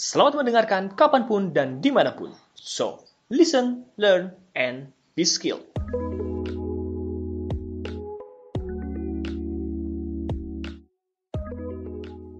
Selamat 0.00 0.40
mendengarkan 0.40 0.96
kapan 0.96 1.28
pun 1.28 1.52
dan 1.52 1.84
di 1.84 1.92
mana 1.92 2.16
pun. 2.16 2.32
So, 2.56 3.04
listen, 3.28 3.84
learn, 4.00 4.32
and 4.56 4.88
be 5.12 5.28
skilled. 5.28 5.60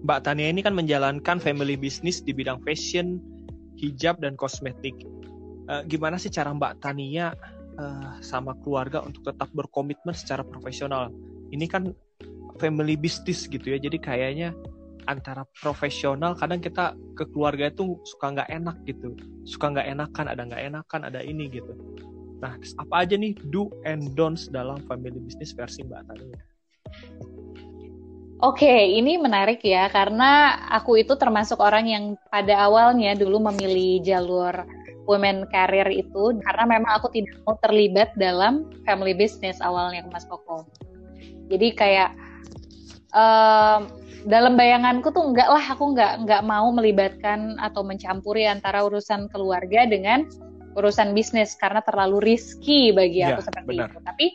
Mbak 0.01 0.25
Tania 0.25 0.49
ini 0.49 0.65
kan 0.65 0.73
menjalankan 0.73 1.37
family 1.37 1.77
business 1.77 2.25
di 2.25 2.33
bidang 2.33 2.65
fashion, 2.65 3.21
hijab, 3.77 4.17
dan 4.25 4.33
kosmetik. 4.33 4.97
Uh, 5.69 5.85
gimana 5.85 6.17
sih 6.17 6.33
cara 6.33 6.49
Mbak 6.57 6.81
Tania 6.81 7.37
uh, 7.77 8.17
sama 8.25 8.57
keluarga 8.65 9.05
untuk 9.05 9.21
tetap 9.29 9.53
berkomitmen 9.53 10.17
secara 10.17 10.41
profesional? 10.41 11.13
Ini 11.53 11.69
kan 11.69 11.93
family 12.57 12.97
business 12.97 13.45
gitu 13.45 13.69
ya, 13.69 13.77
jadi 13.77 14.01
kayaknya 14.01 14.49
antara 15.09 15.47
profesional 15.61 16.37
kadang 16.37 16.61
kita 16.61 16.93
ke 17.17 17.25
keluarga 17.31 17.69
itu 17.69 17.97
suka 18.05 18.33
nggak 18.33 18.49
enak 18.49 18.77
gitu. 18.85 19.13
Suka 19.45 19.73
nggak 19.73 19.87
enakan 19.87 20.25
ada 20.29 20.41
nggak 20.45 20.63
enakan 20.73 21.01
ada 21.09 21.19
ini 21.21 21.49
gitu. 21.49 21.73
Nah 22.41 22.57
apa 22.57 22.95
aja 23.05 23.15
nih 23.15 23.37
do 23.53 23.69
and 23.85 24.17
don'ts 24.17 24.49
dalam 24.49 24.81
family 24.89 25.13
business 25.21 25.53
versi 25.53 25.85
mbak 25.85 26.09
Tania 26.09 26.41
Oke, 28.41 28.97
ini 28.97 29.21
menarik 29.21 29.61
ya 29.61 29.85
karena 29.93 30.57
aku 30.73 30.97
itu 30.97 31.13
termasuk 31.13 31.61
orang 31.61 31.85
yang 31.85 32.03
pada 32.33 32.65
awalnya 32.65 33.13
dulu 33.13 33.37
memilih 33.53 34.01
jalur 34.01 34.65
women 35.05 35.45
career 35.53 35.85
itu 35.93 36.41
karena 36.41 36.65
memang 36.65 36.97
aku 36.97 37.13
tidak 37.13 37.37
mau 37.45 37.53
terlibat 37.61 38.09
dalam 38.17 38.65
family 38.81 39.13
business 39.13 39.61
awalnya 39.61 40.01
Mas 40.09 40.25
Koko. 40.25 40.65
Jadi 41.53 41.69
kayak 41.77 42.17
um, 43.13 43.93
dalam 44.25 44.53
bayanganku 44.53 45.09
tuh 45.09 45.33
enggak 45.33 45.49
lah 45.49 45.65
aku 45.73 45.97
enggak 45.97 46.21
enggak 46.21 46.41
mau 46.45 46.69
melibatkan 46.69 47.57
atau 47.57 47.81
mencampuri 47.81 48.45
antara 48.45 48.85
urusan 48.85 49.25
keluarga 49.33 49.89
dengan 49.89 50.29
urusan 50.77 51.11
bisnis 51.11 51.57
karena 51.57 51.81
terlalu 51.83 52.33
risky 52.33 52.93
bagi 52.95 53.25
ya, 53.25 53.35
aku 53.35 53.41
seperti 53.43 53.69
benar. 53.75 53.89
itu. 53.89 53.97
Tapi 54.05 54.27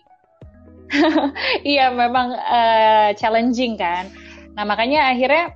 iya 1.77 1.91
memang 1.91 2.34
uh, 2.34 3.11
challenging 3.14 3.78
kan. 3.78 4.11
Nah 4.58 4.66
makanya 4.66 5.11
akhirnya 5.14 5.55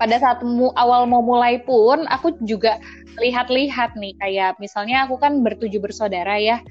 pada 0.00 0.16
saat 0.16 0.40
mu, 0.40 0.72
awal 0.80 1.04
mau 1.04 1.20
mulai 1.20 1.60
pun 1.60 2.08
aku 2.08 2.40
juga 2.48 2.80
lihat-lihat 3.20 4.00
nih 4.00 4.16
kayak 4.16 4.56
misalnya 4.56 5.04
aku 5.04 5.20
kan 5.20 5.44
bertujuh 5.44 5.80
bersaudara 5.80 6.40
ya. 6.40 6.64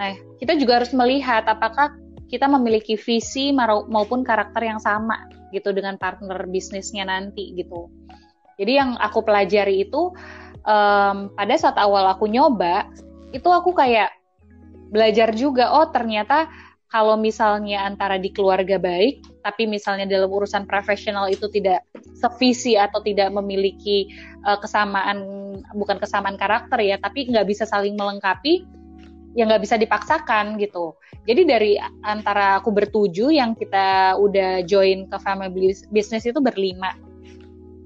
Nah 0.00 0.16
kita 0.40 0.56
juga 0.56 0.80
harus 0.80 0.92
melihat 0.96 1.44
apakah 1.44 1.92
kita 2.32 2.48
memiliki 2.48 2.96
visi 2.96 3.52
maupun 3.52 4.24
karakter 4.24 4.64
yang 4.64 4.80
sama 4.80 5.41
gitu 5.52 5.70
dengan 5.70 6.00
partner 6.00 6.48
bisnisnya 6.48 7.04
nanti 7.06 7.52
gitu. 7.54 7.92
Jadi 8.56 8.72
yang 8.80 8.96
aku 8.96 9.20
pelajari 9.22 9.84
itu 9.84 10.12
um, 10.64 11.16
pada 11.32 11.54
saat 11.60 11.76
awal 11.76 12.08
aku 12.10 12.26
nyoba 12.26 12.88
itu 13.32 13.48
aku 13.48 13.76
kayak 13.76 14.12
belajar 14.92 15.32
juga 15.32 15.72
oh 15.72 15.88
ternyata 15.88 16.48
kalau 16.92 17.16
misalnya 17.16 17.88
antara 17.88 18.20
di 18.20 18.28
keluarga 18.28 18.76
baik, 18.76 19.24
tapi 19.40 19.64
misalnya 19.64 20.04
dalam 20.04 20.28
urusan 20.28 20.68
profesional 20.68 21.24
itu 21.32 21.48
tidak 21.48 21.80
sevisi 22.12 22.76
atau 22.76 23.00
tidak 23.00 23.32
memiliki 23.32 24.12
uh, 24.44 24.60
kesamaan, 24.60 25.24
bukan 25.72 25.96
kesamaan 25.96 26.36
karakter 26.36 26.84
ya, 26.84 27.00
tapi 27.00 27.32
nggak 27.32 27.48
bisa 27.48 27.64
saling 27.64 27.96
melengkapi, 27.96 28.68
ya 29.32 29.48
nggak 29.48 29.62
bisa 29.64 29.76
dipaksakan 29.80 30.60
gitu. 30.60 30.96
Jadi 31.24 31.42
dari 31.46 31.72
antara 32.04 32.60
aku 32.60 32.72
bertujuh 32.74 33.32
yang 33.32 33.56
kita 33.56 34.18
udah 34.18 34.64
join 34.66 35.08
ke 35.08 35.16
family 35.22 35.72
business 35.88 36.28
itu 36.28 36.40
berlima. 36.42 36.92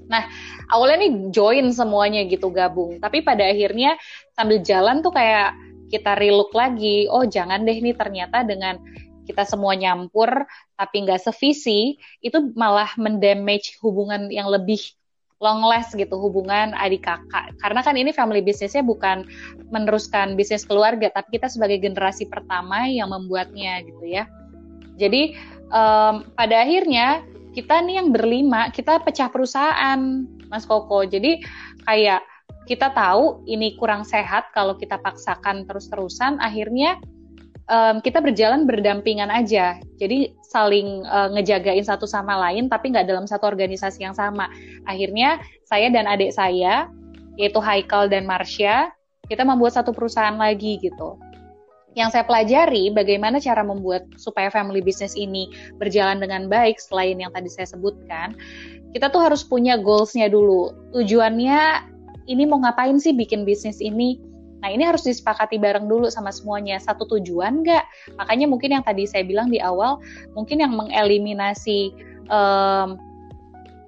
Nah, 0.07 0.23
awalnya 0.71 1.07
nih 1.07 1.35
join 1.35 1.67
semuanya 1.75 2.23
gitu 2.31 2.55
gabung, 2.55 3.03
tapi 3.03 3.27
pada 3.27 3.43
akhirnya 3.43 3.99
sambil 4.39 4.63
jalan 4.63 5.03
tuh 5.03 5.11
kayak 5.11 5.59
kita 5.91 6.15
relook 6.19 6.55
lagi, 6.55 7.11
oh 7.11 7.27
jangan 7.27 7.67
deh 7.67 7.79
nih 7.79 7.95
ternyata 7.95 8.47
dengan 8.47 8.79
kita 9.27 9.43
semua 9.43 9.75
nyampur 9.75 10.47
tapi 10.79 11.03
nggak 11.03 11.27
sevisi, 11.27 11.99
itu 12.23 12.39
malah 12.55 12.95
mendamage 12.95 13.75
hubungan 13.83 14.31
yang 14.31 14.47
lebih 14.47 14.79
long 15.41 15.61
last 15.61 15.93
gitu 15.93 16.17
hubungan 16.17 16.73
adik 16.77 17.05
kakak. 17.05 17.53
Karena 17.61 17.85
kan 17.85 17.95
ini 17.97 18.11
family 18.13 18.41
businessnya 18.41 18.81
bukan 18.81 19.29
meneruskan 19.69 20.33
bisnis 20.33 20.65
keluarga, 20.65 21.13
tapi 21.13 21.37
kita 21.37 21.53
sebagai 21.53 21.81
generasi 21.83 22.25
pertama 22.29 22.89
yang 22.89 23.13
membuatnya 23.13 23.85
gitu 23.85 24.05
ya. 24.09 24.25
Jadi 24.97 25.37
um, 25.69 26.25
pada 26.33 26.65
akhirnya 26.65 27.21
kita 27.53 27.81
nih 27.85 28.01
yang 28.01 28.13
berlima, 28.13 28.69
kita 28.73 29.01
pecah 29.01 29.29
perusahaan, 29.33 30.01
Mas 30.49 30.65
Koko. 30.65 31.05
Jadi 31.05 31.41
kayak 31.85 32.25
kita 32.69 32.93
tahu 32.93 33.45
ini 33.49 33.77
kurang 33.79 34.03
sehat 34.05 34.53
kalau 34.53 34.77
kita 34.77 35.01
paksakan 35.01 35.65
terus-terusan, 35.65 36.41
akhirnya 36.41 37.01
um, 37.71 38.03
kita 38.03 38.23
berjalan 38.23 38.65
berdampingan 38.67 39.31
aja. 39.31 39.79
Jadi 39.99 40.35
saling 40.47 41.07
uh, 41.07 41.31
ngejagain 41.35 41.83
satu 41.83 42.07
sama 42.07 42.39
lain, 42.49 42.71
tapi 42.71 42.91
nggak 42.95 43.07
dalam 43.07 43.27
satu 43.27 43.47
organisasi 43.47 44.03
yang 44.03 44.15
sama. 44.15 44.51
Akhirnya 44.87 45.43
saya 45.67 45.91
dan 45.91 46.07
adik 46.07 46.35
saya, 46.35 46.91
yaitu 47.39 47.59
Haikal 47.59 48.09
dan 48.11 48.25
Marsha, 48.25 48.91
kita 49.27 49.43
membuat 49.43 49.75
satu 49.75 49.91
perusahaan 49.91 50.37
lagi 50.39 50.79
gitu. 50.81 51.19
Yang 51.97 52.13
saya 52.13 52.25
pelajari 52.29 52.93
bagaimana 52.93 53.41
cara 53.41 53.65
membuat 53.65 54.05
supaya 54.21 54.53
family 54.53 54.85
business 54.85 55.17
ini 55.17 55.49
berjalan 55.81 56.21
dengan 56.21 56.45
baik 56.45 56.77
selain 56.77 57.17
yang 57.17 57.33
tadi 57.33 57.49
saya 57.49 57.73
sebutkan, 57.73 58.37
kita 58.93 59.09
tuh 59.09 59.25
harus 59.25 59.41
punya 59.41 59.81
goalsnya 59.81 60.29
dulu. 60.29 60.77
Tujuannya 60.93 61.89
ini 62.29 62.43
mau 62.45 62.61
ngapain 62.61 63.01
sih 63.01 63.17
bikin 63.17 63.49
bisnis 63.49 63.81
ini? 63.81 64.21
Nah 64.67 64.75
ini 64.75 64.83
harus 64.83 65.07
disepakati 65.07 65.63
bareng 65.63 65.87
dulu 65.87 66.11
sama 66.11 66.35
semuanya. 66.35 66.83
Satu 66.83 67.07
tujuan 67.07 67.63
nggak? 67.63 67.87
Makanya 68.19 68.51
mungkin 68.51 68.75
yang 68.75 68.83
tadi 68.83 69.07
saya 69.07 69.23
bilang 69.23 69.47
di 69.47 69.63
awal, 69.63 70.03
mungkin 70.35 70.59
yang 70.59 70.75
mengeliminasi 70.75 71.95
um, 72.27 72.99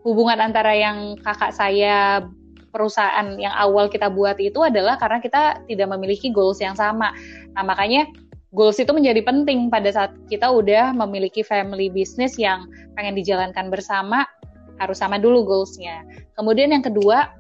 hubungan 0.07 0.39
antara 0.39 0.71
yang 0.79 1.19
kakak 1.27 1.51
saya 1.51 2.23
perusahaan 2.71 3.35
yang 3.43 3.51
awal 3.59 3.91
kita 3.91 4.07
buat 4.07 4.39
itu 4.39 4.63
adalah 4.63 4.95
karena 5.03 5.19
kita 5.19 5.67
tidak 5.67 5.91
memiliki 5.99 6.31
goals 6.31 6.63
yang 6.63 6.79
sama. 6.79 7.11
Nah 7.59 7.67
makanya 7.67 8.07
goals 8.55 8.79
itu 8.79 8.95
menjadi 8.95 9.27
penting 9.27 9.75
pada 9.75 9.91
saat 9.91 10.15
kita 10.31 10.47
udah 10.47 10.95
memiliki 10.95 11.43
family 11.43 11.91
business 11.91 12.39
yang 12.39 12.71
pengen 12.95 13.19
dijalankan 13.19 13.67
bersama 13.67 14.31
harus 14.79 15.03
sama 15.03 15.19
dulu 15.19 15.43
goalsnya. 15.43 16.07
Kemudian 16.39 16.71
yang 16.71 16.87
kedua 16.87 17.35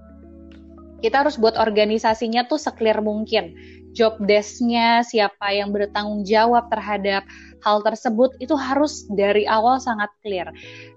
kita 0.98 1.26
harus 1.26 1.38
buat 1.38 1.54
organisasinya 1.54 2.46
tuh 2.50 2.58
seklir 2.58 2.98
mungkin. 2.98 3.54
Job 3.96 4.20
desk-nya, 4.22 5.02
siapa 5.02 5.50
yang 5.50 5.74
bertanggung 5.74 6.22
jawab 6.22 6.70
terhadap 6.70 7.26
hal 7.66 7.82
tersebut 7.82 8.36
itu 8.38 8.54
harus 8.54 9.06
dari 9.10 9.42
awal 9.48 9.82
sangat 9.82 10.10
clear. 10.22 10.50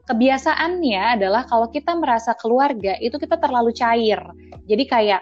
Kebiasaannya 0.06 1.18
adalah 1.18 1.48
kalau 1.50 1.72
kita 1.72 1.98
merasa 1.98 2.38
keluarga 2.38 2.98
itu 3.02 3.18
kita 3.18 3.42
terlalu 3.42 3.74
cair. 3.74 4.22
Jadi 4.70 4.84
kayak 4.86 5.22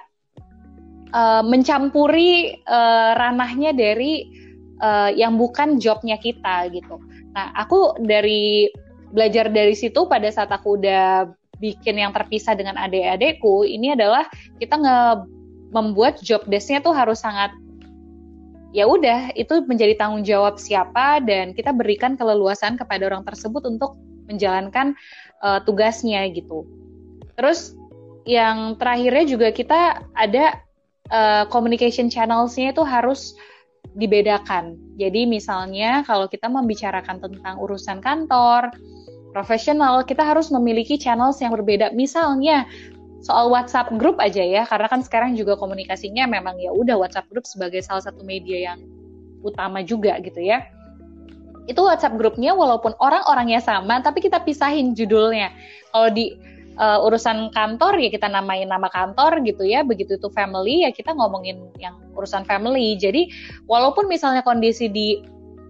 uh, 1.14 1.44
mencampuri 1.46 2.60
uh, 2.68 3.16
ranahnya 3.16 3.72
dari 3.72 4.28
uh, 4.84 5.14
yang 5.14 5.40
bukan 5.40 5.78
jobnya 5.80 6.20
kita 6.20 6.68
gitu. 6.74 7.00
Nah, 7.32 7.54
aku 7.56 7.96
dari 8.02 8.68
belajar 9.10 9.50
dari 9.50 9.74
situ 9.74 10.06
pada 10.06 10.30
saat 10.30 10.52
aku 10.52 10.78
udah 10.78 11.30
bikin 11.60 12.00
yang 12.00 12.16
terpisah 12.16 12.56
dengan 12.56 12.80
adik-adikku 12.80 13.68
ini 13.68 13.94
adalah 13.94 14.28
kita 14.58 14.80
nge 14.80 15.00
membuat 15.70 16.18
job 16.24 16.42
desknya 16.50 16.82
tuh 16.82 16.96
harus 16.98 17.22
sangat 17.22 17.54
ya 18.74 18.86
udah 18.86 19.34
itu 19.34 19.66
menjadi 19.66 19.98
tanggung 19.98 20.26
jawab 20.26 20.58
siapa 20.58 21.22
dan 21.22 21.54
kita 21.54 21.74
berikan 21.74 22.18
keleluasan 22.18 22.78
kepada 22.78 23.10
orang 23.10 23.26
tersebut 23.26 23.66
untuk 23.66 23.98
menjalankan 24.30 24.94
uh, 25.42 25.58
tugasnya 25.66 26.30
gitu. 26.30 26.70
Terus 27.34 27.74
yang 28.30 28.78
terakhirnya 28.78 29.26
juga 29.26 29.50
kita 29.50 30.06
ada 30.14 30.62
uh, 31.10 31.44
communication 31.50 32.14
channelsnya 32.14 32.78
itu 32.78 32.86
harus 32.86 33.34
dibedakan. 33.98 34.78
Jadi 35.02 35.26
misalnya 35.26 36.06
kalau 36.06 36.30
kita 36.30 36.46
membicarakan 36.46 37.18
tentang 37.18 37.58
urusan 37.58 38.06
kantor, 38.06 38.70
profesional, 39.32 40.02
kita 40.06 40.26
harus 40.26 40.50
memiliki 40.50 40.98
channels 40.98 41.38
yang 41.40 41.54
berbeda. 41.54 41.94
Misalnya 41.94 42.66
soal 43.20 43.52
WhatsApp 43.52 43.92
group 44.00 44.18
aja 44.18 44.42
ya, 44.42 44.64
karena 44.66 44.88
kan 44.88 45.04
sekarang 45.04 45.36
juga 45.36 45.60
komunikasinya 45.60 46.26
memang 46.26 46.56
ya 46.58 46.72
udah 46.72 46.96
WhatsApp 46.96 47.28
group 47.30 47.46
sebagai 47.46 47.84
salah 47.84 48.04
satu 48.04 48.24
media 48.24 48.74
yang 48.74 48.80
utama 49.44 49.84
juga 49.84 50.18
gitu 50.24 50.40
ya. 50.40 50.66
Itu 51.70 51.86
WhatsApp 51.86 52.18
grupnya 52.18 52.58
walaupun 52.58 52.98
orang-orangnya 52.98 53.62
sama, 53.62 54.02
tapi 54.02 54.26
kita 54.26 54.42
pisahin 54.42 54.98
judulnya. 54.98 55.54
Kalau 55.94 56.10
di 56.10 56.34
uh, 56.80 57.06
urusan 57.06 57.54
kantor 57.54 58.00
ya 58.02 58.10
kita 58.10 58.26
namain 58.26 58.66
nama 58.66 58.90
kantor 58.90 59.46
gitu 59.46 59.68
ya, 59.68 59.86
begitu 59.86 60.18
itu 60.18 60.30
family 60.34 60.88
ya 60.88 60.90
kita 60.90 61.14
ngomongin 61.14 61.70
yang 61.78 62.00
urusan 62.18 62.48
family. 62.48 62.98
Jadi 62.98 63.30
walaupun 63.70 64.10
misalnya 64.10 64.42
kondisi 64.42 64.90
di 64.90 65.22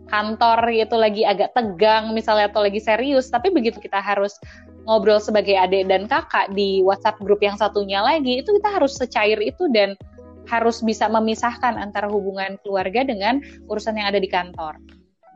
kantor 0.09 0.59
itu 0.73 0.95
lagi 0.97 1.23
agak 1.23 1.53
tegang 1.53 2.11
misalnya 2.11 2.49
atau 2.49 2.65
lagi 2.65 2.81
serius 2.81 3.29
tapi 3.29 3.53
begitu 3.53 3.77
kita 3.77 4.01
harus 4.01 4.35
ngobrol 4.89 5.21
sebagai 5.21 5.53
adik 5.53 5.85
dan 5.85 6.09
kakak 6.09 6.49
di 6.57 6.81
WhatsApp 6.81 7.21
grup 7.21 7.39
yang 7.39 7.55
satunya 7.55 8.01
lagi 8.01 8.41
itu 8.41 8.49
kita 8.57 8.69
harus 8.73 8.97
secair 8.97 9.37
itu 9.39 9.69
dan 9.69 9.93
harus 10.49 10.81
bisa 10.81 11.05
memisahkan 11.05 11.77
antara 11.77 12.09
hubungan 12.09 12.57
keluarga 12.65 13.05
dengan 13.05 13.37
urusan 13.69 14.01
yang 14.01 14.09
ada 14.09 14.17
di 14.17 14.25
kantor. 14.25 14.81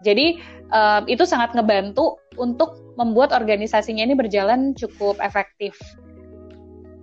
Jadi 0.02 0.42
um, 0.74 1.06
itu 1.06 1.24
sangat 1.24 1.54
ngebantu 1.56 2.20
untuk 2.36 2.76
membuat 2.98 3.32
organisasinya 3.32 4.04
ini 4.04 4.18
berjalan 4.18 4.74
cukup 4.74 5.22
efektif. 5.22 5.78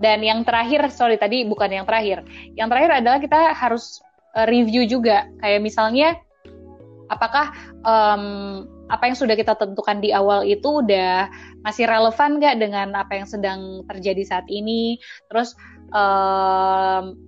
Dan 0.01 0.25
yang 0.25 0.43
terakhir, 0.45 0.89
sorry 0.93 1.17
tadi 1.17 1.45
bukan 1.45 1.71
yang 1.71 1.87
terakhir. 1.87 2.25
Yang 2.57 2.69
terakhir 2.73 2.93
adalah 3.05 3.19
kita 3.21 3.41
harus 3.53 4.01
uh, 4.37 4.49
review 4.49 4.85
juga, 4.89 5.29
kayak 5.41 5.61
misalnya 5.61 6.17
apakah 7.11 7.53
um, 7.83 8.65
apa 8.91 9.11
yang 9.11 9.17
sudah 9.19 9.35
kita 9.35 9.59
tentukan 9.59 9.99
di 9.99 10.15
awal 10.15 10.47
itu 10.47 10.83
udah 10.83 11.31
masih 11.67 11.87
relevan 11.91 12.39
nggak 12.39 12.57
dengan 12.59 12.95
apa 12.95 13.19
yang 13.19 13.27
sedang 13.27 13.83
terjadi 13.91 14.23
saat 14.25 14.47
ini? 14.47 14.97
Terus 15.29 15.53
um, 15.91 17.19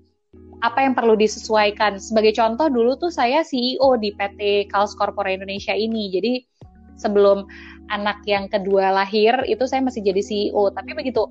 apa 0.63 0.79
yang 0.83 0.95
perlu 0.95 1.19
disesuaikan? 1.19 1.99
Sebagai 1.99 2.39
contoh 2.39 2.71
dulu 2.71 2.95
tuh 2.99 3.11
saya 3.11 3.43
CEO 3.43 3.99
di 3.99 4.15
PT 4.15 4.71
Kals 4.71 4.95
Corpora 4.95 5.35
Indonesia 5.35 5.75
ini. 5.75 6.11
Jadi 6.15 6.33
sebelum 6.99 7.47
anak 7.91 8.23
yang 8.31 8.47
kedua 8.47 8.95
lahir 8.95 9.43
itu 9.51 9.67
saya 9.67 9.83
masih 9.83 10.07
jadi 10.07 10.23
CEO 10.23 10.71
tapi 10.71 10.95
begitu 10.95 11.27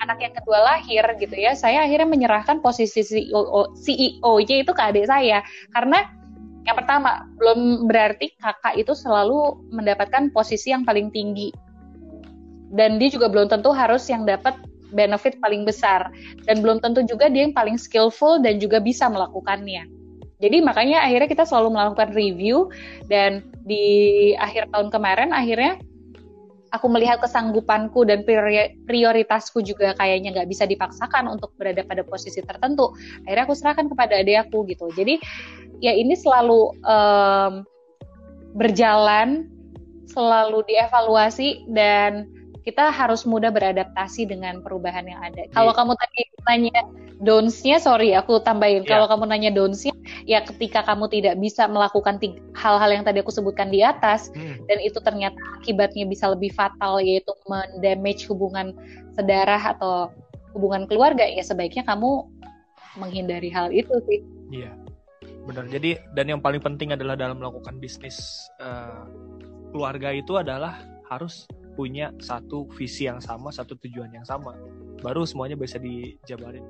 anak 0.00 0.16
yang 0.24 0.32
kedua 0.32 0.64
lahir 0.64 1.04
gitu 1.20 1.36
ya 1.36 1.52
saya 1.52 1.84
akhirnya 1.84 2.08
menyerahkan 2.08 2.64
posisi 2.64 3.04
CEO 3.04 3.76
CEO-nya 3.76 4.56
itu 4.64 4.72
ke 4.72 4.82
adik 4.82 5.06
saya. 5.08 5.44
Karena 5.76 6.19
yang 6.68 6.76
pertama, 6.76 7.24
belum 7.40 7.88
berarti 7.88 8.36
kakak 8.36 8.76
itu 8.76 8.92
selalu 8.92 9.56
mendapatkan 9.72 10.28
posisi 10.30 10.70
yang 10.72 10.84
paling 10.84 11.08
tinggi. 11.08 11.50
Dan 12.70 13.00
dia 13.00 13.10
juga 13.10 13.26
belum 13.26 13.50
tentu 13.50 13.74
harus 13.74 14.06
yang 14.06 14.28
dapat 14.28 14.54
benefit 14.92 15.40
paling 15.40 15.64
besar. 15.64 16.12
Dan 16.44 16.60
belum 16.60 16.84
tentu 16.84 17.02
juga 17.08 17.32
dia 17.32 17.48
yang 17.48 17.56
paling 17.56 17.80
skillful 17.80 18.38
dan 18.44 18.60
juga 18.60 18.78
bisa 18.78 19.08
melakukannya. 19.08 19.88
Jadi 20.40 20.64
makanya 20.64 21.04
akhirnya 21.04 21.28
kita 21.28 21.44
selalu 21.44 21.76
melakukan 21.76 22.16
review 22.16 22.72
dan 23.12 23.44
di 23.68 23.84
akhir 24.40 24.72
tahun 24.72 24.88
kemarin 24.88 25.36
akhirnya 25.36 25.76
aku 26.70 26.86
melihat 26.86 27.18
kesanggupanku 27.18 28.06
dan 28.06 28.22
prioritasku 28.86 29.62
juga 29.62 29.94
kayaknya 29.98 30.34
nggak 30.34 30.48
bisa 30.50 30.64
dipaksakan 30.66 31.26
untuk 31.26 31.54
berada 31.58 31.82
pada 31.82 32.06
posisi 32.06 32.40
tertentu. 32.42 32.94
Akhirnya 33.26 33.44
aku 33.46 33.54
serahkan 33.58 33.86
kepada 33.90 34.22
adik 34.22 34.48
aku 34.48 34.66
gitu. 34.70 34.90
Jadi 34.94 35.18
ya 35.82 35.94
ini 35.94 36.14
selalu 36.14 36.74
um, 36.86 37.52
berjalan, 38.54 39.50
selalu 40.10 40.66
dievaluasi 40.66 41.70
dan 41.70 42.26
kita 42.60 42.92
harus 42.92 43.24
mudah 43.24 43.48
beradaptasi 43.50 44.28
dengan 44.28 44.60
perubahan 44.60 45.08
yang 45.08 45.20
ada. 45.24 45.48
Yeah. 45.48 45.54
Kalau 45.54 45.72
kamu 45.72 45.92
tadi 45.96 46.20
nanya 46.46 46.80
downs-nya, 47.20 47.80
sorry 47.80 48.12
aku 48.12 48.38
tambahin. 48.44 48.84
Yeah. 48.84 49.00
Kalau 49.00 49.06
kamu 49.08 49.24
nanya 49.32 49.50
downs-nya, 49.50 49.89
ya 50.30 50.46
ketika 50.46 50.86
kamu 50.86 51.10
tidak 51.10 51.34
bisa 51.42 51.66
melakukan 51.66 52.22
hal-hal 52.54 52.90
yang 52.94 53.02
tadi 53.02 53.18
aku 53.18 53.34
sebutkan 53.34 53.66
di 53.66 53.82
atas, 53.82 54.30
hmm. 54.30 54.62
dan 54.70 54.78
itu 54.78 55.02
ternyata 55.02 55.34
akibatnya 55.58 56.06
bisa 56.06 56.30
lebih 56.30 56.54
fatal, 56.54 57.02
yaitu 57.02 57.34
mendamage 57.50 58.30
hubungan 58.30 58.70
sedarah 59.18 59.74
atau 59.74 60.14
hubungan 60.54 60.86
keluarga, 60.86 61.26
ya 61.26 61.42
sebaiknya 61.42 61.82
kamu 61.82 62.30
menghindari 62.94 63.50
hal 63.50 63.74
itu 63.74 63.90
sih. 64.06 64.22
Iya. 64.54 64.70
Benar 65.50 65.66
jadi 65.66 65.98
dan 66.14 66.30
yang 66.30 66.38
paling 66.38 66.62
penting 66.62 66.94
adalah 66.94 67.18
dalam 67.18 67.42
melakukan 67.42 67.82
bisnis 67.82 68.46
uh, 68.62 69.10
keluarga 69.74 70.14
itu 70.14 70.38
adalah 70.38 70.78
harus 71.10 71.50
punya 71.74 72.14
satu 72.22 72.70
visi 72.76 73.10
yang 73.10 73.18
sama 73.18 73.50
satu 73.50 73.74
tujuan 73.78 74.12
yang 74.12 74.26
sama 74.26 74.52
baru 75.00 75.24
semuanya 75.24 75.56
bisa 75.56 75.80
dijabarin 75.80 76.66